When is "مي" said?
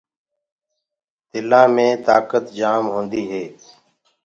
1.75-1.87